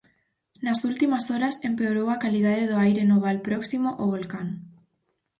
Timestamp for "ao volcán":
3.93-4.47